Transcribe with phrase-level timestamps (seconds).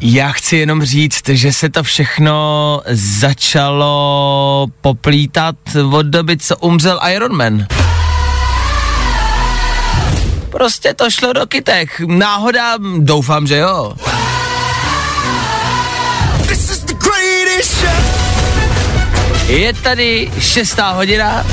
[0.00, 5.56] Já chci jenom říct, že se to všechno začalo poplítat
[5.92, 7.66] od doby, co umřel Iron Man.
[10.50, 12.00] Prostě to šlo do kytek.
[12.06, 13.94] Náhoda, doufám, že jo.
[19.46, 21.46] Je tady šestá hodina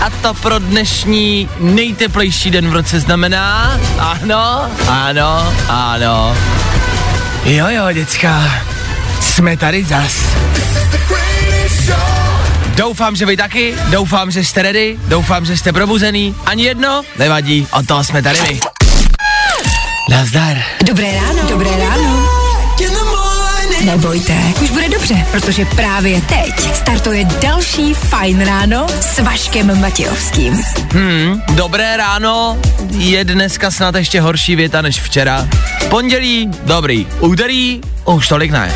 [0.00, 6.36] a to pro dnešní nejteplejší den v roce znamená, ano, ano, ano.
[7.44, 8.62] Jo, jo, děcka,
[9.20, 10.12] jsme tady zas.
[12.74, 16.34] Doufám, že vy taky, doufám, že jste ready, doufám, že jste probuzený.
[16.46, 18.60] Ani jedno, nevadí, o toho jsme tady my.
[20.10, 20.56] Nazdar.
[20.84, 21.48] Dobré ráno.
[21.48, 22.41] Dobré ráno.
[23.84, 30.62] Nebojte, už bude dobře, protože právě teď startuje další Fajn ráno s Vaškem Matějovským.
[30.92, 32.58] Hmm, dobré ráno
[32.90, 35.48] je dneska snad ještě horší věta než včera.
[35.90, 37.06] Pondělí, dobrý.
[37.20, 38.72] Úterý, už tolik ne.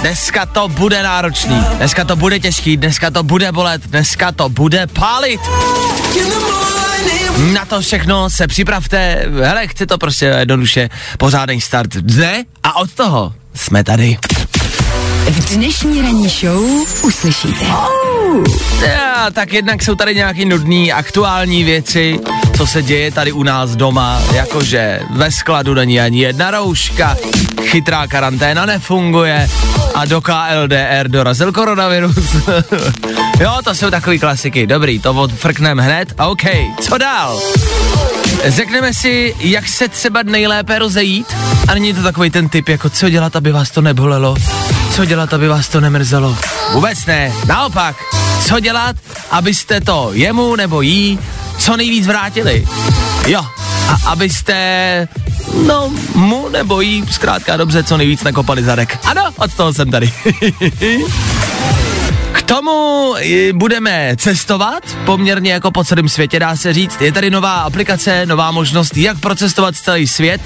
[0.00, 4.86] Dneska to bude náročný, dneska to bude těžký, dneska to bude bolet, dneska to bude
[4.86, 5.40] pálit.
[7.52, 10.88] Na to všechno se připravte, hele, chci to prostě jednoduše
[11.18, 14.18] pořádný start dne a od toho jsme tady.
[15.30, 16.64] V dnešní ranní show
[17.02, 17.64] uslyšíte.
[18.86, 22.18] Já, tak jednak jsou tady nějaký nudný aktuální věci,
[22.60, 27.16] co se děje tady u nás doma, jakože ve skladu není ani jedna rouška,
[27.62, 29.48] chytrá karanténa nefunguje
[29.94, 32.16] a do KLDR dorazil koronavirus.
[33.40, 36.42] jo, to jsou takový klasiky, dobrý, to odfrknem hned, OK,
[36.80, 37.40] co dál?
[38.44, 41.26] Řekneme si, jak se třeba nejlépe rozejít
[41.68, 44.36] a není to takový ten typ, jako co dělat, aby vás to nebolelo,
[44.94, 46.36] co dělat, aby vás to nemrzelo.
[46.72, 47.96] Vůbec ne, naopak,
[48.46, 48.96] co dělat,
[49.30, 51.18] abyste to jemu nebo jí
[51.60, 52.66] co nejvíc vrátili.
[53.26, 53.46] Jo,
[53.88, 55.08] a abyste,
[55.66, 58.98] no, mu nebo jí zkrátka dobře co nejvíc nakopali zadek.
[59.04, 60.12] Ano, od toho jsem tady.
[62.32, 67.00] K tomu eh, budeme cestovat poměrně jako po celém světě, dá se říct.
[67.00, 70.40] Je tady nová aplikace, nová možnost, jak procestovat celý svět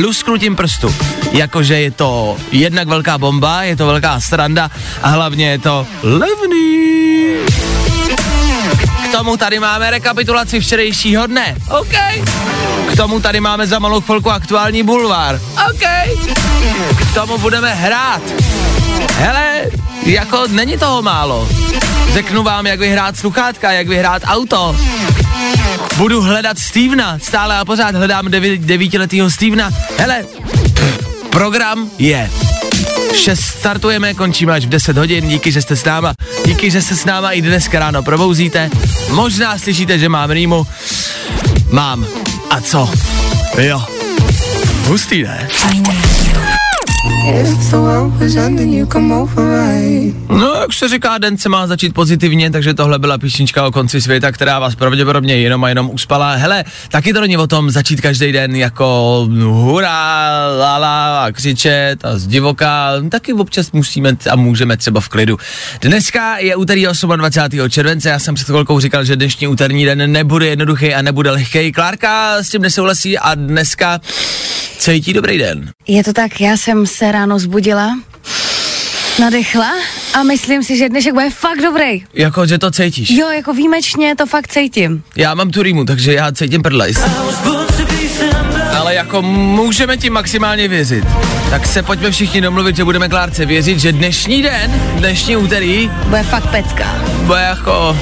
[0.00, 0.94] lusknutím prstu.
[1.32, 4.70] Jakože je to jednak velká bomba, je to velká stranda
[5.02, 7.61] a hlavně je to levný.
[9.12, 11.56] K tomu tady máme rekapitulaci včerejšího dne.
[11.70, 11.94] OK.
[12.92, 15.40] K tomu tady máme za malou chvilku aktuální bulvár.
[15.70, 15.82] OK.
[16.98, 18.22] K tomu budeme hrát.
[19.18, 19.64] Hele,
[20.06, 21.48] jako není toho málo.
[22.12, 24.76] Řeknu vám, jak vyhrát sluchátka, jak vyhrát auto.
[25.96, 29.70] Budu hledat Stevena, stále a pořád hledám devi, devítiletýho Stevena.
[29.98, 30.24] Hele,
[31.30, 32.30] program je.
[33.12, 36.14] 6 startujeme, končíme až v 10 hodin, díky, že jste s náma.
[36.46, 38.70] Díky, že se s náma i dneska ráno probouzíte.
[39.10, 40.66] Možná slyšíte, že mám rýmu.
[41.70, 42.06] Mám.
[42.50, 42.90] A co?
[43.58, 43.82] Jo.
[44.86, 45.48] Hustý, ne?
[45.50, 46.11] Fajn ráno.
[50.28, 54.02] No, jak se říká, den se má začít pozitivně, takže tohle byla písnička o konci
[54.02, 56.34] světa, která vás pravděpodobně jenom a jenom uspala.
[56.34, 62.18] Hele, taky to není o tom začít každý den jako hurá, lala a křičet a
[62.18, 65.38] zdivoká, taky občas musíme a můžeme třeba v klidu.
[65.80, 67.70] Dneska je úterý 28.
[67.70, 71.72] července, já jsem před chvilkou říkal, že dnešní úterní den nebude jednoduchý a nebude lehký.
[71.72, 74.00] Klárka s tím nesouhlasí a dneska
[74.82, 75.70] cítí dobrý den.
[75.86, 77.98] Je to tak, já jsem se ráno zbudila,
[79.20, 79.70] nadechla
[80.14, 82.04] a myslím si, že dnešek bude fakt dobrý.
[82.14, 83.10] Jako, že to cítíš.
[83.10, 85.02] Jo, jako výjimečně to fakt cítím.
[85.16, 86.98] Já mám tu rýmu, takže já cítím prdlejs.
[88.78, 91.04] Ale jako můžeme ti maximálně věřit.
[91.50, 96.22] Tak se pojďme všichni domluvit, že budeme Klárce věřit, že dnešní den, dnešní úterý, Bude
[96.22, 96.94] fakt pecka.
[97.26, 97.96] bude jako...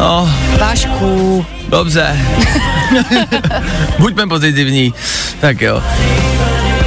[0.00, 1.46] No, Vášku.
[1.68, 2.16] dobře.
[3.98, 4.94] Buďme pozitivní.
[5.40, 5.82] Tak jo.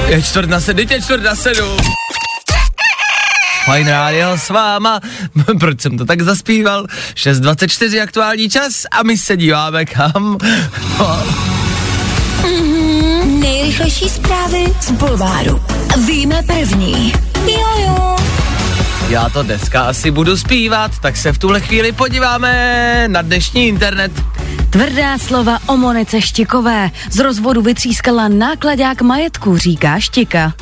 [0.07, 1.77] Je čtvrt na sedm, je čtvrt na sedm.
[3.65, 4.99] Fajn rádio s váma.
[5.59, 6.85] Proč jsem to tak zaspíval?
[7.15, 10.37] 6.24 aktuální čas a my se díváme kam.
[10.99, 11.23] No.
[13.39, 15.61] Nejrychlejší zprávy z Bulváru.
[16.05, 17.13] Víme první.
[17.47, 18.22] Jo, jo.
[19.09, 24.11] Já to dneska asi budu zpívat, tak se v tuhle chvíli podíváme na dnešní internet.
[24.69, 26.91] Tvrdá slova o Monice Štikové.
[27.09, 30.53] Z rozvodu vytřískala nákladák majetku, říká Štika.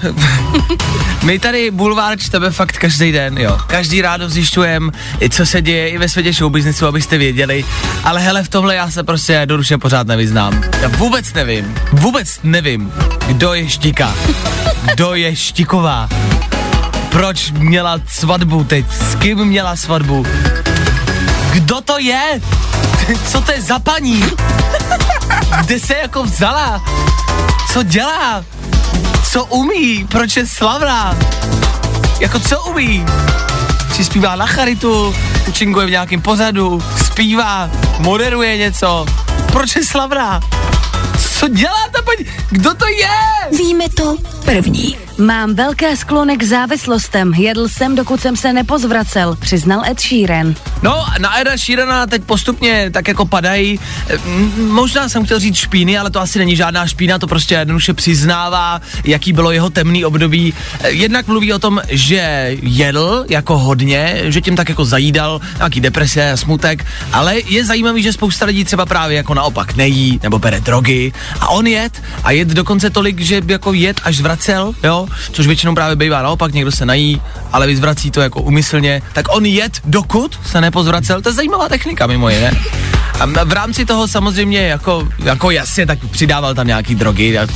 [1.23, 3.57] My tady bulvár čteme fakt každý den, jo.
[3.67, 4.91] Každý ráno zjišťujeme,
[5.29, 7.65] co se děje i ve světě showbiznisu, abyste věděli.
[8.03, 10.63] Ale hele, v tomhle já se prostě jednoduše pořád nevyznám.
[10.81, 12.93] Já vůbec nevím, vůbec nevím,
[13.27, 14.15] kdo je Štika.
[14.93, 16.09] Kdo je Štiková.
[17.11, 18.85] Proč měla svatbu teď?
[18.91, 20.25] S kým měla svatbu?
[21.51, 22.41] Kdo to je?
[23.27, 24.23] Co to je za paní?
[25.61, 26.83] Kde se jako vzala?
[27.73, 28.45] Co dělá?
[29.31, 30.07] Co umí?
[30.07, 31.17] Proč je slavná?
[32.19, 33.05] Jako co umí?
[33.89, 35.15] Přispívá na charitu,
[35.47, 37.69] účinkuje v nějakém pozadu, zpívá,
[37.99, 39.05] moderuje něco.
[39.51, 40.39] Proč je slavná?
[41.39, 42.25] Co dělá ta paní?
[42.49, 43.09] Kdo to je?
[43.57, 44.97] Víme to první.
[45.17, 47.33] Mám velké sklony k závislostem.
[47.33, 50.55] Jedl jsem, dokud jsem se nepozvracel, přiznal Ed Sheeran.
[50.81, 53.79] No, na Eda Sheerana teď postupně tak jako padají,
[54.57, 58.81] možná jsem chtěl říct špíny, ale to asi není žádná špína, to prostě jednoduše přiznává,
[59.03, 60.53] jaký bylo jeho temný období.
[60.87, 66.31] Jednak mluví o tom, že jedl jako hodně, že tím tak jako zajídal, nějaký deprese,
[66.35, 71.13] smutek, ale je zajímavý, že spousta lidí třeba právě jako naopak nejí nebo bere drogy
[71.39, 75.75] a on jed a jed dokonce tolik, že jako jed až vracel, jo, což většinou
[75.75, 80.39] právě bývá naopak, někdo se nají, ale vyzvrací to jako umyslně, tak on jed dokud
[80.45, 82.51] se nepozvracel, to je zajímavá technika mimo jiné.
[83.19, 87.47] A v rámci toho samozřejmě jako, jako jasně, tak přidával tam nějaký drogy a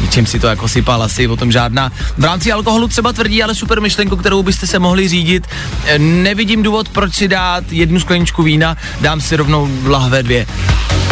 [0.00, 1.92] něčím si to jako sypal asi, o tom žádná.
[2.18, 5.46] V rámci alkoholu třeba tvrdí, ale super myšlenku, kterou byste se mohli řídit.
[5.86, 10.46] E, Nevidím důvod, proč si dát jednu skleničku vína, dám si rovnou lahve dvě.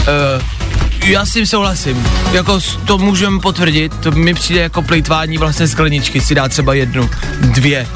[0.09, 0.62] E,
[1.03, 2.07] já s tím souhlasím.
[2.33, 7.11] Jako to můžeme potvrdit, to mi přijde jako plejtvání vlastně skleničky, si dá třeba jednu,
[7.41, 7.87] dvě.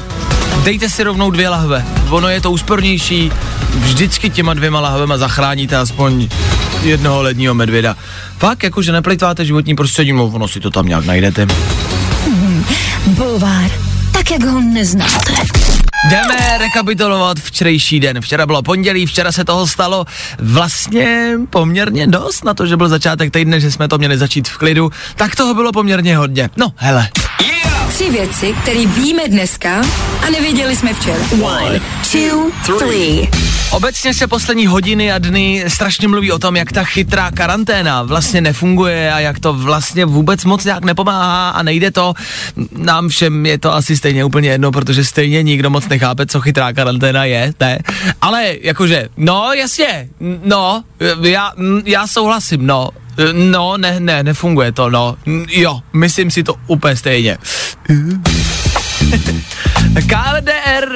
[0.63, 3.31] Dejte si rovnou dvě lahve, ono je to úspornější,
[3.75, 6.29] vždycky těma dvěma lahvema zachráníte aspoň
[6.83, 7.95] jednoho ledního medvěda.
[8.37, 11.47] Fakt, jako že neplejtváte životní prostředí, no ono si to tam nějak najdete.
[13.07, 13.71] Bulvár,
[14.11, 15.33] tak jak ho neznáte.
[16.05, 18.21] Jdeme rekapitulovat včerejší den.
[18.21, 20.05] Včera bylo pondělí, včera se toho stalo
[20.39, 24.57] vlastně poměrně dost na to, že byl začátek týdne, že jsme to měli začít v
[24.57, 26.49] klidu, tak toho bylo poměrně hodně.
[26.57, 27.09] No, hele.
[27.89, 29.81] Tři věci, které víme dneska
[30.27, 31.17] a nevěděli jsme včera.
[31.41, 31.81] One,
[32.11, 33.29] two, three.
[33.71, 38.41] Obecně se poslední hodiny a dny strašně mluví o tom, jak ta chytrá karanténa vlastně
[38.41, 42.13] nefunguje a jak to vlastně vůbec moc nějak nepomáhá a nejde to.
[42.71, 46.73] Nám všem je to asi stejně úplně jedno, protože stejně nikdo moc nechápe, co chytrá
[46.73, 47.79] karanténa je, ne?
[48.21, 50.09] Ale jakože, no jasně,
[50.43, 50.83] no,
[51.21, 51.51] já,
[51.85, 52.89] já souhlasím, no,
[53.33, 55.17] no, ne, ne, nefunguje to, no,
[55.49, 57.37] jo, myslím si to úplně stejně.
[60.07, 60.89] KLDR,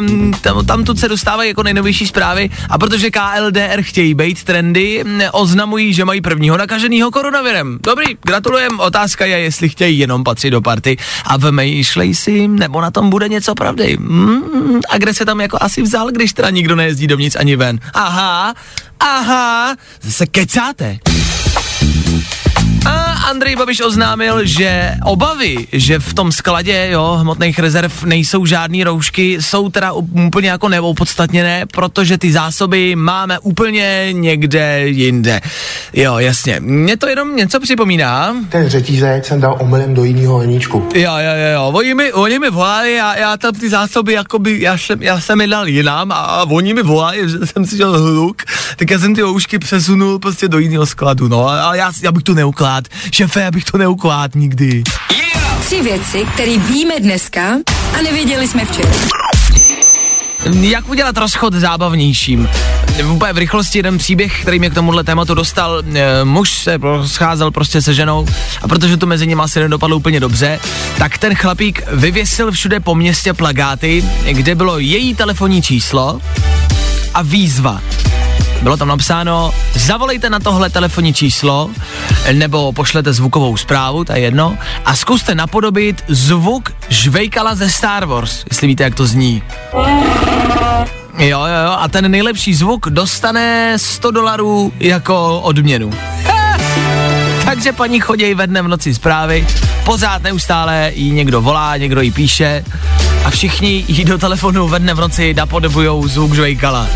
[0.00, 5.04] um, tam, tam tu se dostávají jako nejnovější zprávy a protože KLDR chtějí být trendy,
[5.32, 7.78] oznamují, že mají prvního nakaženého koronavirem.
[7.82, 12.90] Dobrý, gratulujem, otázka je, jestli chtějí jenom patřit do party a vymýšlej si, nebo na
[12.90, 13.96] tom bude něco pravdy.
[14.00, 17.80] Mm, a kde se tam jako asi vzal, když teda nikdo nejezdí dovnitř ani ven?
[17.94, 18.54] Aha,
[19.00, 20.98] aha, zase kecáte.
[23.24, 29.38] Andrej Babiš oznámil, že obavy, že v tom skladě jo, hmotných rezerv nejsou žádné roušky,
[29.40, 35.40] jsou teda úplně jako neopodstatněné, protože ty zásoby máme úplně někde jinde.
[35.92, 36.60] Jo, jasně.
[36.60, 38.36] Mně to jenom něco připomíná.
[38.48, 40.88] Ten řetízec jsem dal omylem do jiného hrníčku.
[40.94, 41.70] Jo, jo, jo, jo.
[41.74, 45.40] Oni mi, oni mi volali a já tam ty zásoby, jakoby, já jsem, já jsem
[45.40, 48.42] je dal jinam a, a oni mi volali, že jsem si dělal hluk,
[48.76, 51.48] tak já jsem ty oušky přesunul prostě do jiného skladu, no.
[51.48, 52.88] A a já, já bych to neukládl.
[53.12, 54.82] Šefe, já bych to neukládl nikdy.
[55.60, 57.42] Tři věci, které víme dneska
[57.98, 58.90] a nevěděli jsme včera.
[60.60, 62.48] Jak udělat rozchod zábavnějším?
[63.10, 65.82] Úplně v rychlosti jeden příběh, který mě k tomuhle tématu dostal.
[65.94, 68.26] E, muž se scházel prostě se ženou
[68.62, 70.60] a protože to mezi nimi asi nedopadlo úplně dobře,
[70.98, 76.20] tak ten chlapík vyvěsil všude po městě plagáty, kde bylo její telefonní číslo
[77.14, 77.80] a výzva.
[78.64, 81.70] Bylo tam napsáno, zavolejte na tohle telefonní číslo,
[82.32, 88.44] nebo pošlete zvukovou zprávu, to je jedno, a zkuste napodobit zvuk žvejkala ze Star Wars,
[88.50, 89.42] jestli víte, jak to zní.
[91.18, 95.90] Jo, jo, jo, a ten nejlepší zvuk dostane 100 dolarů jako odměnu.
[97.44, 99.46] Takže paní choděj ve dne v noci zprávy,
[99.84, 102.64] pořád neustále jí někdo volá, někdo jí píše
[103.24, 106.86] a všichni jí do telefonu ve dne v noci napodobujou zvuk žvejkala.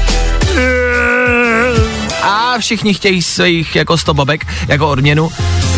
[2.23, 5.31] A všichni chtějí svých jako 100 babek jako odměnu.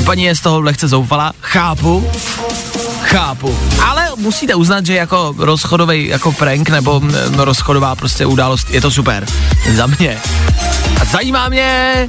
[0.04, 2.10] Paní je z toho lehce zoufala, chápu,
[3.02, 3.58] chápu.
[3.86, 8.90] Ale musíte uznat, že jako rozchodový jako prank nebo mm, rozchodová prostě událost je to
[8.90, 9.26] super.
[9.74, 10.18] Za mě.
[11.00, 12.08] A zajímá mě,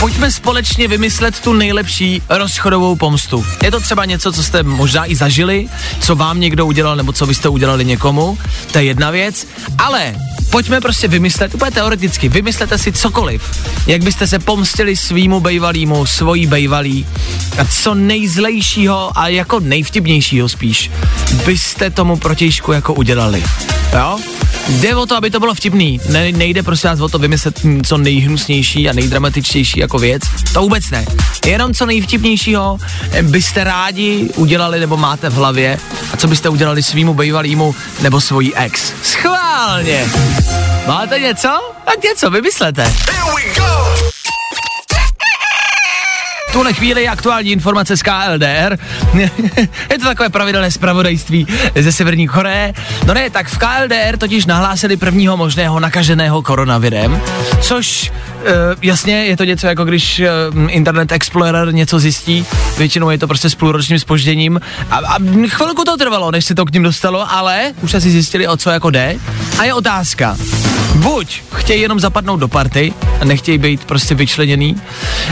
[0.00, 3.46] pojďme společně vymyslet tu nejlepší rozchodovou pomstu.
[3.62, 5.68] Je to třeba něco, co jste možná i zažili,
[6.00, 8.38] co vám někdo udělal, nebo co byste udělali někomu,
[8.72, 9.46] to je jedna věc,
[9.78, 10.14] ale
[10.50, 13.42] pojďme prostě vymyslet, úplně teoreticky, vymyslete si cokoliv,
[13.86, 17.06] jak byste se pomstili svýmu bejvalýmu, svojí bejvalý
[17.58, 20.90] a co nejzlejšího a jako nejvtipnějšího spíš
[21.46, 23.44] byste tomu protějšku jako udělali.
[23.92, 24.18] Jo?
[24.68, 26.00] Jde o to, aby to bylo vtipný.
[26.08, 30.22] Ne, nejde prostě nás o to vymyslet hm, co nejhnusnější a nejdramatičtější jako věc.
[30.54, 31.04] To vůbec ne.
[31.46, 32.78] Jenom co nejvtipnějšího
[33.12, 35.78] eh, byste rádi udělali nebo máte v hlavě
[36.12, 38.92] a co byste udělali svýmu bejvalýmu nebo svojí ex.
[39.02, 40.06] Schválně.
[40.86, 41.48] Máte něco?
[41.84, 42.84] Tak něco vymyslete.
[42.84, 44.11] V
[46.52, 48.78] tuhle chvíli je aktuální informace z KLDR.
[49.90, 51.46] je to takové pravidelné zpravodajství
[51.80, 52.74] ze Severní Koreje.
[53.06, 57.20] No ne, tak v KLDR totiž nahlásili prvního možného nakaženého koronavirem,
[57.60, 58.12] což
[58.44, 60.28] e, jasně je to něco jako když e,
[60.68, 62.46] Internet Explorer něco zjistí,
[62.78, 65.18] většinou je to prostě s půlročním spožděním a, a
[65.48, 68.70] chvilku to trvalo, než se to k ním dostalo, ale už asi zjistili, o co
[68.70, 69.16] jako jde.
[69.58, 70.36] A je otázka,
[70.94, 74.76] buď chtějí jenom zapadnout do party a nechtějí být prostě vyčleněný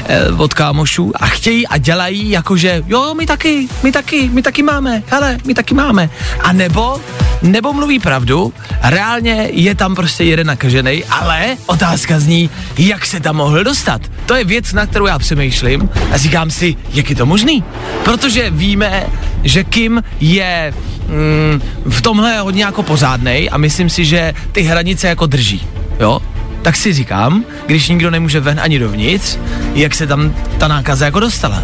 [0.09, 4.63] eh, od kámošů a chtějí a dělají jakože jo, my taky, my taky, my taky
[4.63, 6.11] máme, hele, my taky máme.
[6.43, 7.01] A nebo,
[7.43, 8.53] nebo mluví pravdu,
[8.83, 14.03] reálně je tam prostě jeden nakažený, ale otázka zní, jak se tam mohl dostat.
[14.27, 17.65] To je věc, na kterou já přemýšlím a říkám si, jak je to možný.
[18.05, 19.07] Protože víme,
[19.43, 20.75] že Kim je
[21.07, 25.67] mm, v tomhle hodně jako pořádnej a myslím si, že ty hranice jako drží,
[26.01, 26.21] jo?
[26.63, 29.39] Tak si říkám, když nikdo nemůže ven ani dovnitř,
[29.75, 31.63] jak se tam ta nákaza jako dostala.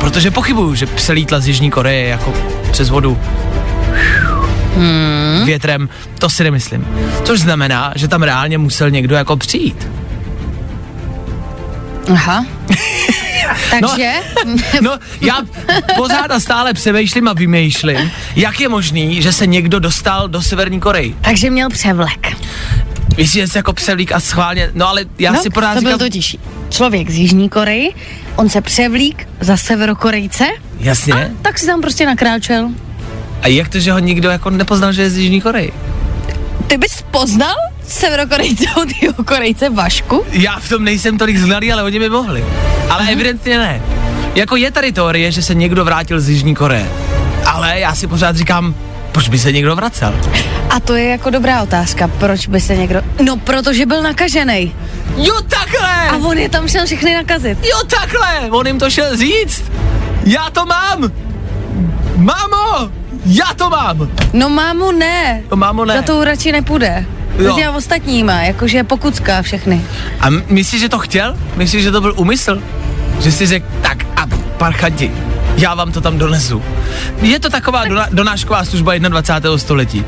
[0.00, 2.34] Protože pochybuju, že přelítla z Jižní Koreje jako
[2.70, 3.18] přes vodu
[4.76, 5.46] hmm.
[5.46, 6.88] větrem, to si nemyslím.
[7.24, 9.88] Což znamená, že tam reálně musel někdo jako přijít.
[12.12, 12.44] Aha.
[13.70, 14.12] Takže?
[14.80, 15.42] No, já
[15.96, 20.80] pořád a stále přemýšlím a vymýšlím, jak je možný, že se někdo dostal do Severní
[20.80, 21.16] Koreji.
[21.20, 22.36] Takže měl převlek.
[23.18, 25.90] Myslíš, že se jako převlík a schválně, no ale já no, si pořád to byl
[25.90, 26.36] říkám, totiž
[26.68, 27.94] člověk z Jižní Koreji,
[28.36, 30.44] on se převlík za severokorejce,
[30.80, 32.70] jasně, tak si tam prostě nakráčel.
[33.42, 35.72] a jak to, že ho nikdo jako nepoznal, že je z Jižní Koreji?
[36.66, 37.54] Ty bys poznal
[37.86, 40.24] severokorejce od jihokorejce Vašku?
[40.32, 42.44] Já v tom nejsem tolik znalý, ale oni by mohli.
[42.88, 43.10] Ale Aha.
[43.12, 43.82] evidentně ne.
[44.34, 46.90] Jako je tady teorie, že se někdo vrátil z Jižní Koreje.
[47.46, 48.74] Ale já si pořád říkám,
[49.12, 50.14] proč by se někdo vracel?
[50.70, 53.02] A to je jako dobrá otázka, proč by se někdo...
[53.24, 54.74] No, protože byl nakažený.
[55.16, 56.08] Jo, takhle!
[56.08, 57.58] A on je tam šel všechny nakazit.
[57.64, 58.50] Jo, takhle!
[58.50, 59.64] On jim to šel říct!
[60.24, 61.12] Já to mám!
[62.16, 62.90] Mámo!
[63.26, 64.08] Já to mám!
[64.32, 65.42] No mámu ne.
[65.48, 65.94] To mámo ne.
[65.94, 67.04] Za to radši nepůjde.
[67.38, 67.52] Jo.
[67.52, 69.84] S těma ostatníma, jakože pokucka všechny.
[70.20, 71.36] A myslíš, že to chtěl?
[71.56, 72.62] Myslíš, že to byl úmysl?
[73.20, 74.26] Že si řekl, tak a
[74.58, 75.12] parchanti,
[75.58, 76.62] já vám to tam donesu.
[77.22, 79.58] Je to taková dona, donášková služba 21.
[79.58, 80.04] století.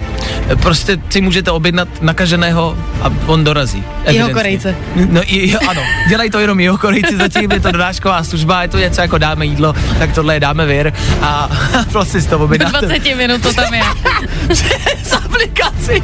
[0.63, 3.85] Prostě si můžete objednat nakaženého a on dorazí.
[4.05, 4.35] Evidentně.
[4.35, 4.77] Korejce.
[4.95, 8.79] No i, ano, dělají to jenom jeho Korejci, zatím je to donášková služba, je to
[8.79, 10.93] něco jako dáme jídlo, tak tohle je dáme vir
[11.23, 11.51] a
[11.93, 12.87] prostě si to objednáte.
[12.87, 13.83] 20 minut to tam je.
[15.03, 16.03] z aplikaci.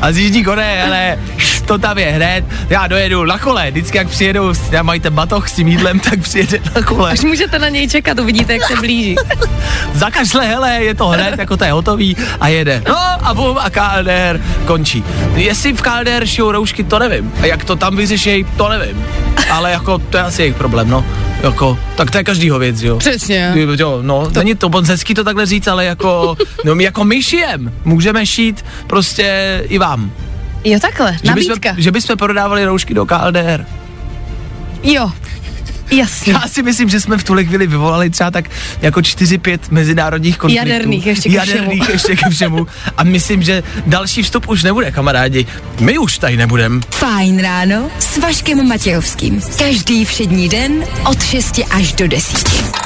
[0.00, 1.18] A z Jižní Koreje, ale
[1.68, 2.44] to tam je hned.
[2.70, 6.20] Já dojedu na kole, vždycky jak přijedou, já mají ten batoh s tím jídlem, tak
[6.20, 7.10] přijede na kole.
[7.10, 9.16] Až můžete na něj čekat, uvidíte, jak se blíží.
[9.94, 12.82] Zakašle, hele, je to hned, jako to je hotový a jede.
[12.88, 15.04] No a bum a KLDR končí.
[15.34, 17.32] Jestli v KLDR šijou roušky, to nevím.
[17.40, 19.04] A jak to tam vyřešejí, to nevím.
[19.50, 21.04] Ale jako to je asi jejich problém, no.
[21.42, 22.96] Jako, tak to je každýho věc, jo.
[22.96, 23.52] Přesně.
[23.78, 24.38] Jo, no, to...
[24.38, 28.26] není to moc hezký to takhle říct, ale jako, no my jako my šijem, můžeme
[28.26, 30.12] šít prostě i vám.
[30.64, 31.74] Jo, takhle, Že bychom, nabídka.
[31.78, 33.66] že bychom prodávali roušky do KLDR.
[34.82, 35.12] Jo,
[35.90, 36.32] jasně.
[36.32, 38.50] Já si myslím, že jsme v tuhle chvíli vyvolali třeba tak
[38.82, 40.68] jako 4-5 mezinárodních konfliktů.
[40.68, 41.92] Jaderných ještě ke Jaderných všemu.
[41.92, 42.66] ještě ke všemu.
[42.96, 45.46] A myslím, že další vstup už nebude, kamarádi.
[45.80, 46.80] My už tady nebudem.
[46.90, 49.40] Fajn ráno s Vaškem Matějovským.
[49.58, 52.77] Každý všední den od 6 až do 10.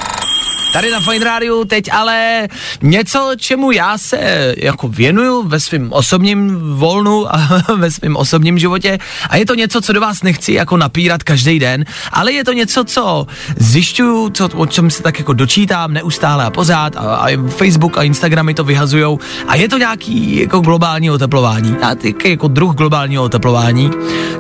[0.73, 2.49] Tady na Fine Rádiu teď ale
[2.83, 8.99] něco, čemu já se jako věnuju ve svém osobním volnu a ve svém osobním životě.
[9.29, 12.53] A je to něco, co do vás nechci jako napírat každý den, ale je to
[12.53, 13.27] něco, co
[13.57, 16.97] zjišťuju, co, o čem se tak jako dočítám neustále a pořád.
[16.97, 21.77] A, a Facebook a Instagram mi to vyhazujou a je to nějaký jako globální oteplování,
[21.83, 23.91] a taky jako druh globálního oteplování.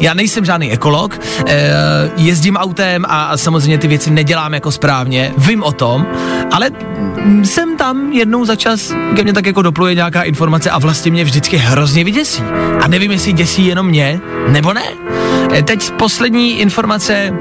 [0.00, 1.72] Já nejsem žádný ekolog, eh,
[2.16, 6.06] jezdím autem a, a samozřejmě ty věci nedělám jako správně, vím o tom,
[6.52, 6.70] ale
[7.42, 11.24] jsem tam jednou za čas, ke mně tak jako dopluje nějaká informace a vlastně mě
[11.24, 12.42] vždycky hrozně vyděsí.
[12.82, 14.84] A nevím, jestli děsí jenom mě, nebo ne.
[15.52, 17.32] E, Teď poslední informace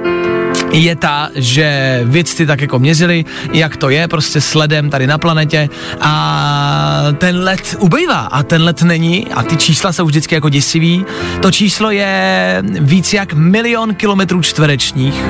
[0.72, 5.18] je ta, že vědci tak jako měřili, jak to je prostě s ledem tady na
[5.18, 5.70] planetě
[6.02, 11.06] a ten led ubývá a ten led není a ty čísla jsou vždycky jako děsivý.
[11.42, 15.24] To číslo je víc jak milion kilometrů čtverečních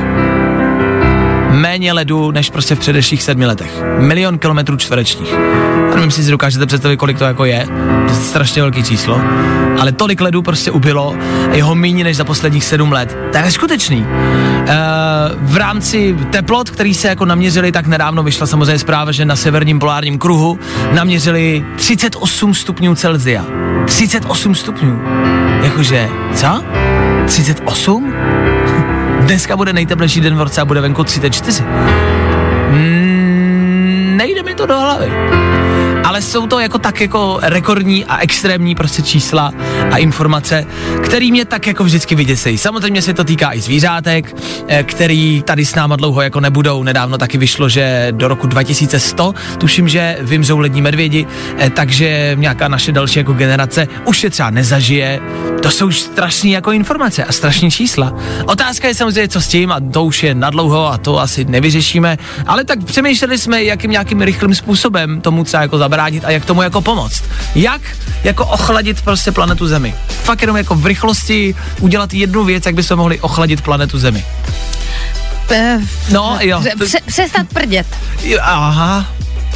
[1.52, 3.84] méně ledu než prostě v předešlých sedmi letech.
[3.98, 5.34] Milion kilometrů čtverečních.
[5.90, 7.68] Já nevím, si dokážete představit, kolik to jako je.
[8.08, 9.22] To je strašně velký číslo.
[9.80, 11.16] Ale tolik ledu prostě ubylo,
[11.52, 13.18] jeho méně než za posledních sedm let.
[13.32, 13.98] To je skutečný.
[14.02, 14.06] Uh,
[15.42, 19.80] v rámci teplot, který se jako naměřili, tak nedávno vyšla samozřejmě zpráva, že na severním
[19.80, 20.60] polárním kruhu
[20.92, 23.46] naměřili 38 stupňů Celzia.
[23.86, 25.02] 38 stupňů.
[25.64, 26.64] Jakože, co?
[27.26, 28.14] 38?
[29.32, 31.64] Dneska bude nejteplejší den v roce a bude venku 34.
[32.70, 35.12] Mm, nejde mi to do hlavy.
[36.04, 39.54] Ale jsou to jako tak jako rekordní a extrémní prostě čísla
[39.92, 40.66] a informace,
[41.04, 42.58] který mě tak jako vždycky vyděsejí.
[42.58, 44.36] Samozřejmě se to týká i zvířátek,
[44.68, 46.84] eh, který tady s náma dlouho jako nebudou.
[46.84, 52.68] Nedávno taky vyšlo, že do roku 2100, tuším, že vymřou lední medvědi, eh, takže nějaká
[52.68, 55.20] naše další jako generace už je třeba nezažije.
[55.62, 58.14] To jsou už strašné jako informace a strašní čísla.
[58.46, 62.18] Otázka je samozřejmě, co s tím a to už je nadlouho a to asi nevyřešíme,
[62.48, 66.62] ale tak přemýšleli jsme, jakým nějakým rychlým způsobem tomu třeba jako zabránit a jak tomu
[66.62, 67.24] jako pomoct.
[67.56, 67.82] Jak
[68.24, 69.96] jako ochladit prostě planetu Zemi.
[70.24, 74.26] Fakt jenom jako v rychlosti udělat jednu věc, jak bychom mohli ochladit planetu Zemi.
[75.52, 75.80] Eh,
[76.12, 76.64] No jo.
[76.84, 77.88] Pře- přestat prdět.
[78.42, 79.06] Aha.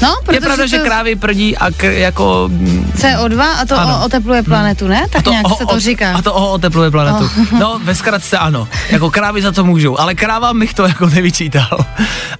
[0.02, 2.46] No, Je pravda, to že krávy prdí a k, jako...
[2.52, 4.00] mm, CO2 a to Ano.
[4.02, 5.06] o, otepluje planetu, ne?
[5.10, 6.14] Tak nějak o- se to o- říká.
[6.16, 7.30] A to o, otepluje planetu.
[7.60, 8.68] No, ve zkratce ano.
[8.90, 11.86] Jako krávy za to můžou, ale krávám bych to jako nevyčítal.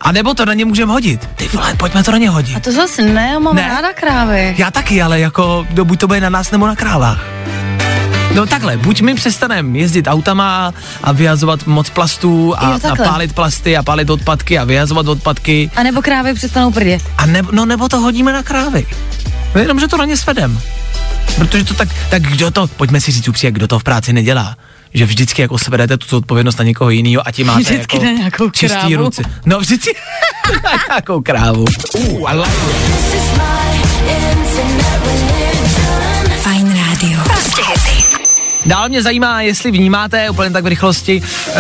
[0.02, 1.30] A nebo to na ně můžeme hodit.
[1.36, 2.58] Ty vole, pojďme to na ně hodit.
[2.58, 3.62] A to zase ne, já mám Ne.
[3.68, 4.56] ráda krávy.
[4.58, 7.20] Já taky, ale jako, no, buď to bude na nás nebo na krávách.
[8.36, 10.74] No takhle, buď my přestaneme jezdit autama
[11.04, 15.72] a vyhazovat moc plastů a, Jo, a pálit plasty a pálit odpadky a vyhazovat odpadky.
[15.76, 17.02] A nebo krávy přestanou prdět.
[17.18, 18.86] A ne, no nebo to hodíme na krávy.
[19.56, 20.60] No jenom, že to na ně svedem.
[21.38, 24.56] Protože to tak, tak kdo to, pojďme si říct upřímně, kdo to v práci nedělá.
[24.94, 28.12] Že vždycky jako svedete tu odpovědnost na někoho jiného a ti máte Vždycky jako na
[28.12, 28.96] nějakou čistý krávu.
[28.96, 29.22] ruce.
[29.46, 29.96] No vždycky
[30.64, 31.66] na nějakou krávu.
[31.96, 32.52] Uh, I like
[34.08, 34.55] it.
[38.66, 41.54] Dál mě zajímá, jestli vnímáte úplně tak v rychlosti uh,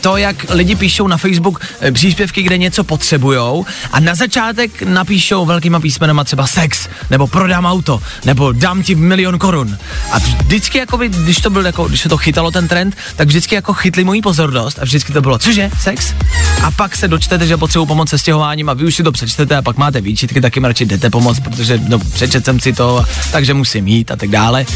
[0.00, 5.46] to, jak lidi píšou na Facebook eh, příspěvky, kde něco potřebujou a na začátek napíšou
[5.46, 9.78] velkýma písmenama třeba sex, nebo prodám auto, nebo dám ti milion korun.
[10.10, 13.54] A vždycky, jakoby, když to byl jako, když se to chytalo ten trend, tak vždycky
[13.54, 16.14] jako chytli moji pozornost a vždycky to bylo, cože, sex?
[16.62, 19.56] A pak se dočtete, že potřebuji pomoct se stěhováním a vy už si to přečtete
[19.56, 23.54] a pak máte výčitky, taky radši jdete pomoct, protože no, přečet jsem si to, takže
[23.54, 24.66] musím jít a tak dále.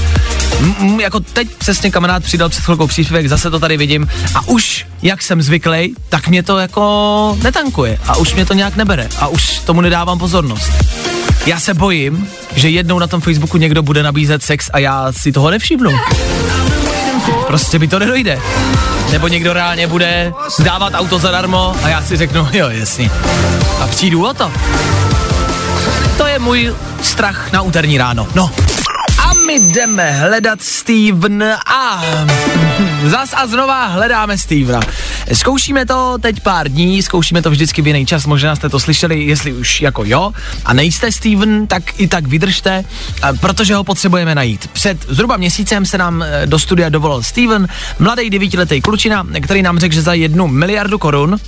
[0.61, 4.87] M- jako teď přesně kamarád přidal před chvilkou příspěvek, zase to tady vidím a už,
[5.03, 9.29] jak jsem zvyklý, tak mě to jako netankuje a už mě to nějak nebere a
[9.29, 10.73] už tomu nedávám pozornost.
[11.47, 15.33] Já se bojím, že jednou na tom Facebooku někdo bude nabízet sex a já si
[15.33, 15.91] toho nevšimnu.
[17.47, 18.39] Prostě mi to nedojde.
[19.13, 23.11] Nebo někdo reálně bude dávat auto zadarmo a já si řeknu, jo, jasně.
[23.81, 24.53] A přijdu o to.
[26.17, 28.29] To je můj strach na úterní ráno.
[28.35, 28.51] No.
[29.47, 32.05] My jdeme hledat Steven a
[33.05, 34.81] zas a znova hledáme Stevena.
[35.33, 39.23] Zkoušíme to teď pár dní, zkoušíme to vždycky v jiný čas, možná jste to slyšeli,
[39.23, 40.33] jestli už jako jo
[40.65, 42.85] a nejste Steven, tak i tak vydržte,
[43.41, 44.67] protože ho potřebujeme najít.
[44.67, 47.69] Před zhruba měsícem se nám eh, do studia dovolal Steven,
[47.99, 51.39] mladý devítiletý klučina, který nám řekl, že za jednu miliardu korun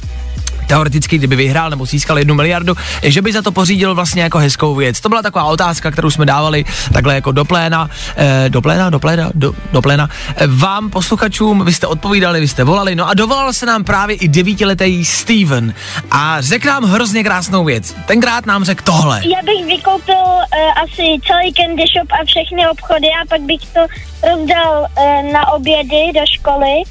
[0.67, 4.75] teoreticky, kdyby vyhrál nebo získal jednu miliardu, že by za to pořídil vlastně jako hezkou
[4.75, 5.01] věc.
[5.01, 8.99] To byla taková otázka, kterou jsme dávali takhle jako do pléna, eh, do pléna, do
[8.99, 10.09] pléna, do, do pléna.
[10.37, 14.17] Eh, vám, posluchačům, vy jste odpovídali, vy jste volali, no a dovolal se nám právě
[14.17, 15.75] i devítiletý Steven
[16.11, 17.95] a řekl nám hrozně krásnou věc.
[18.07, 19.21] Tenkrát nám řekl tohle.
[19.25, 23.81] Já bych vykoupil uh, asi celý Candy Shop a všechny obchody a pak bych to
[24.29, 26.83] rozdal uh, na obědy do školy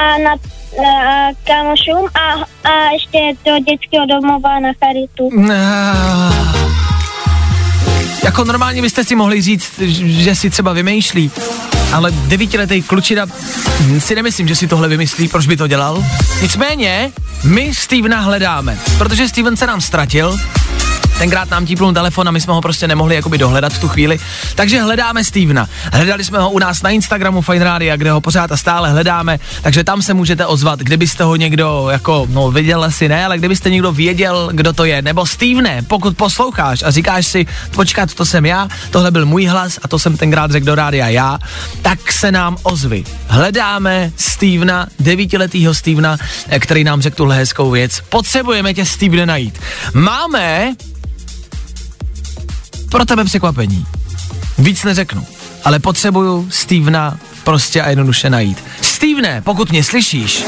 [0.00, 0.84] a na uh,
[1.44, 5.30] kámošům a, a ještě do dětského domova na charitu.
[5.52, 6.58] Ah.
[8.24, 9.72] Jako normálně byste si mohli říct,
[10.04, 11.30] že si třeba vymýšlí,
[11.92, 13.26] ale devítiletý klučina
[13.80, 16.04] hm, si nemyslím, že si tohle vymyslí, proč by to dělal.
[16.42, 17.12] Nicméně,
[17.44, 20.36] my Stevena hledáme, protože Steven se nám ztratil
[21.18, 24.18] tenkrát nám típnul telefon a my jsme ho prostě nemohli jakoby dohledat v tu chvíli.
[24.54, 25.68] Takže hledáme Stevena.
[25.92, 29.38] Hledali jsme ho u nás na Instagramu Fine Radio, kde ho pořád a stále hledáme,
[29.62, 33.70] takže tam se můžete ozvat, kdybyste ho někdo jako, no viděl asi ne, ale kdybyste
[33.70, 35.02] někdo věděl, kdo to je.
[35.02, 39.78] Nebo Stevene, pokud posloucháš a říkáš si, počkat, to jsem já, tohle byl můj hlas
[39.82, 41.38] a to jsem tenkrát řekl do rádia já,
[41.82, 43.04] tak se nám ozvi.
[43.28, 46.16] Hledáme Stevena, devítiletýho Stevena,
[46.58, 48.00] který nám řekl tuhle hezkou věc.
[48.08, 49.58] Potřebujeme tě, Stevene, najít.
[49.94, 50.74] Máme
[52.88, 53.86] pro tebe překvapení.
[54.58, 55.26] Víc neřeknu,
[55.64, 58.64] ale potřebuju Stevena prostě a jednoduše najít.
[58.82, 60.44] Stevene, pokud mě slyšíš,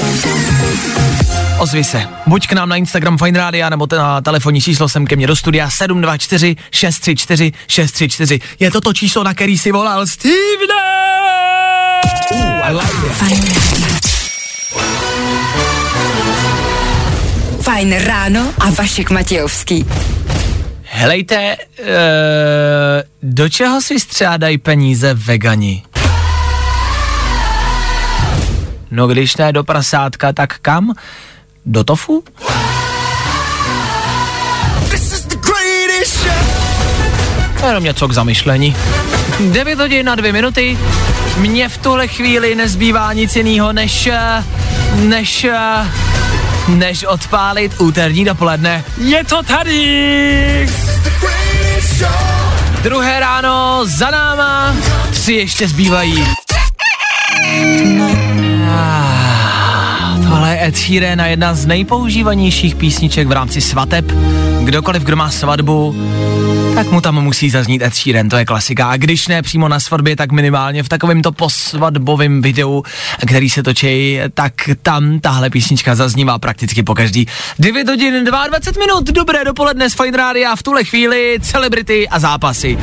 [1.58, 2.08] ozvi se.
[2.26, 5.36] Buď k nám na Instagram Fine Radio, nebo na telefonní číslo sem ke mně do
[5.36, 8.40] studia 724 634 634.
[8.60, 11.00] Je to to číslo, na který si volal Stevene!
[12.32, 14.10] Uh, I like it.
[17.62, 19.86] Fajn ráno a Vašek Matějovský.
[20.92, 21.86] Helejte, uh,
[23.22, 25.82] do čeho si střádají peníze vegani?
[28.90, 30.94] No když ne do prasátka, tak kam?
[31.66, 32.24] Do tofu?
[37.66, 38.76] Jenom něco k zamyšlení.
[39.52, 40.78] 9 hodin na 2 minuty.
[41.36, 44.44] Mně v tuhle chvíli nezbývá nic jiného, než, eh,
[44.94, 45.56] než, eh,
[46.78, 48.84] než odpálit úterní dopoledne.
[48.98, 50.68] Je to tady!
[52.82, 54.76] Druhé ráno za náma,
[55.10, 56.24] tři ještě zbývají.
[58.68, 64.04] Ah, Tohle je Ed Sheeran a jedna z nejpoužívanějších písniček v rámci svateb.
[64.64, 65.94] Kdokoliv, kdo má svatbu,
[66.74, 68.90] tak mu tam musí zaznít Ed Sheeran, to je klasika.
[68.90, 72.82] A když ne přímo na svatbě, tak minimálně v takovém to posvadbovém videu,
[73.26, 77.26] který se točí, tak tam tahle písnička zaznívá prakticky po každý.
[77.58, 82.78] 9 hodin 22 minut, dobré dopoledne z Fine Radio, v tuhle chvíli celebrity a zápasy.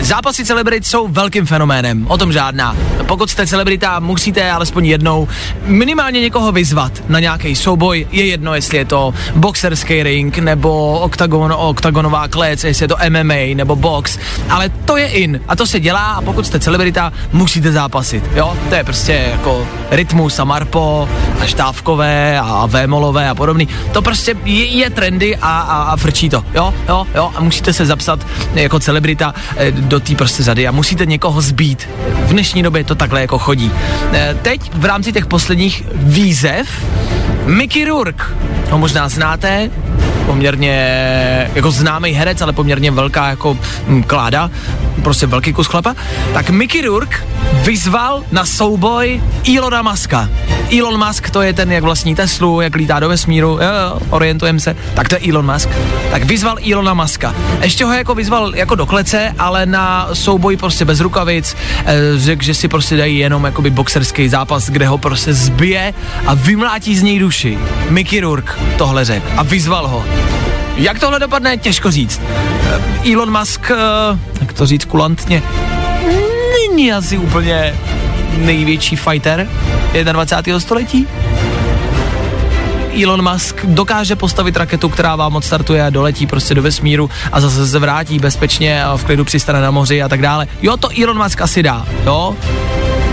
[0.00, 2.76] Zápasy celebrit jsou velkým fenoménem, o tom žádná.
[3.06, 5.28] Pokud jste celebrita, musíte alespoň jednou
[5.64, 8.06] minimálně někoho vyzvat na nějaký souboj.
[8.10, 13.54] Je jedno, jestli je to boxerský ring nebo oktagon, oktagonová klec, jestli je to MMA
[13.54, 17.72] nebo box, ale to je in a to se dělá a pokud jste celebrita, musíte
[17.72, 18.56] zápasit, jo?
[18.68, 21.08] To je prostě jako rytmus a marpo
[21.40, 23.68] a štávkové a vémolové a podobný.
[23.92, 26.74] To prostě je, je trendy a, a, a frčí to, jo?
[26.88, 31.06] Jo, jo a musíte se zapsat jako celebrita eh, do té prostě řady a musíte
[31.06, 31.88] někoho zbít.
[32.26, 33.72] V dnešní době to takhle jako chodí.
[34.12, 36.68] Eh, Teď v rámci těch posledních výzev
[37.46, 38.24] Mickey Rourke,
[38.70, 39.70] ho možná znáte,
[40.26, 40.74] poměrně
[41.54, 44.50] jako známý herec, ale poměrně velká jako hm, kláda,
[45.02, 45.94] prostě velký kus chlapa,
[46.32, 47.16] tak Mickey Rourke
[47.52, 49.22] vyzval na souboj
[49.56, 50.28] Elona Muska.
[50.78, 54.60] Elon Musk to je ten, jak vlastní Teslu, jak lítá do vesmíru, jo, jo, orientujeme
[54.60, 55.68] se, tak to je Elon Musk.
[56.10, 57.34] Tak vyzval Elona Muska.
[57.62, 62.42] Ještě ho jako vyzval jako do klece, ale na souboj prostě bez rukavic, eh, řekl,
[62.42, 65.94] že si prostě dají jenom jakoby boxerský zápas, kde ho prostě zbije
[66.26, 67.58] a vymlátí z něj duši.
[67.88, 70.04] Mickey Rourke tohle řekl a vyzval ho.
[70.80, 72.20] Jak tohle dopadne, těžko říct.
[73.04, 75.42] Eh, Elon Musk, eh, jak to říct kulantně,
[76.52, 77.74] není asi úplně
[78.36, 79.48] největší fighter
[80.12, 80.60] 21.
[80.60, 81.06] století.
[83.02, 87.66] Elon Musk dokáže postavit raketu, která vám odstartuje a doletí prostě do vesmíru a zase
[87.66, 90.46] se vrátí bezpečně a v klidu přistane na moři a tak dále.
[90.62, 92.36] Jo, to Elon Musk asi dá, jo.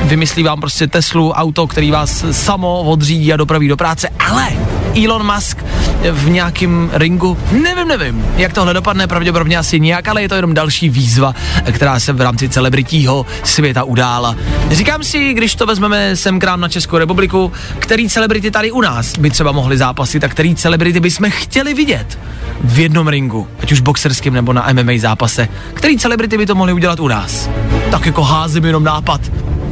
[0.04, 5.34] Vymyslí vám prostě Teslu, auto, který vás samo odřídí a dopraví do práce, ale Elon
[5.34, 5.66] Musk
[6.12, 10.54] v nějakém ringu, nevím, nevím, jak tohle dopadne, pravděpodobně asi nijak, ale je to jenom
[10.54, 11.36] další výzva,
[11.72, 14.36] která se v rámci celebritího světa udála.
[14.72, 18.82] Říkám si, když to vezmeme sem k nám na Českou republiku, který celebrity tady u
[18.82, 22.20] nás by třeba mohli zápasit a který celebrity bychom chtěli vidět
[22.64, 25.50] v jednom ringu, ať už boxerským nebo na MMA zápase.
[25.74, 27.50] Který celebrity by to mohli udělat u nás?
[27.92, 29.22] Tak jako házím jenom nápad.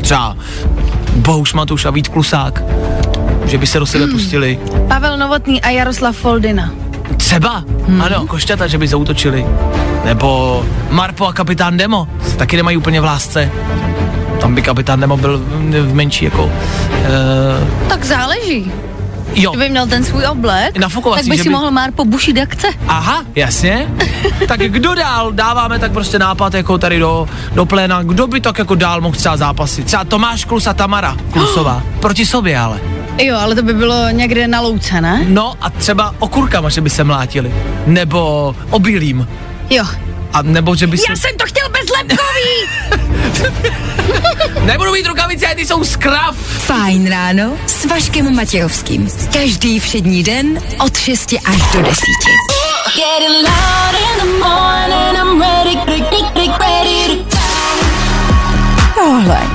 [0.01, 0.38] Třeba
[1.15, 2.63] Bohuš Matuš a Vít Klusák,
[3.45, 4.60] že by se do sebe pustili.
[4.88, 6.71] Pavel Novotný a Jaroslav Foldina.
[7.17, 8.01] Třeba, hmm.
[8.01, 9.45] ano, košťata, že by zautočili.
[10.05, 13.51] Nebo Marpo a kapitán Demo se taky nemají úplně v lásce.
[14.41, 15.38] Tam by kapitán Demo byl
[15.81, 16.43] v menší jako...
[16.45, 16.51] Uh,
[17.89, 18.71] Tak záleží.
[19.36, 22.53] jo, Kdyby měl ten svůj oblek, Nafukovací, tak by si by- mohl Marpo bušit jak
[22.53, 22.67] chce.
[22.88, 23.88] aha, jasně.
[24.47, 28.58] tak kdo dál dáváme tak prostě nápad jako tady do, do pléna, kdo by tak
[28.60, 29.86] jako dál mohl třeba zápasit?
[29.86, 31.84] Třeba Tomáš Klus a Tamara Klusová.
[31.99, 32.79] Proti sobě ale.
[33.17, 35.25] Jo, ale to by bylo někde na louce, ne?
[35.28, 37.54] No a třeba okurkama, že by se mlátili.
[37.88, 39.28] Nebo obilím.
[39.69, 39.86] Jo.
[40.34, 41.04] A nebo že by se...
[41.10, 42.56] Já jsem to chtěl bezlepkový!
[44.65, 46.36] Nebudu mít rukavice, ty jsou skrav!
[46.38, 49.10] Fajn ráno s Vaškem Matějovským.
[49.34, 51.99] Každý všední den od 6 až do 10.
[58.95, 59.54] Tohle